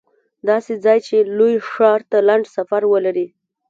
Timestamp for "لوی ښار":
1.37-1.99